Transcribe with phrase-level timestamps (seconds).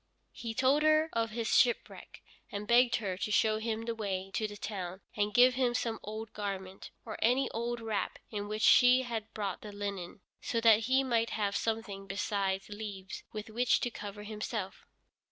[0.31, 4.47] He told her of his shipwreck, and begged her to show him the way to
[4.47, 9.03] the town, and give him some old garment, or any old wrap in which she
[9.03, 13.91] had brought the linen, so that he might have something besides leaves with which to
[13.91, 14.87] cover himself.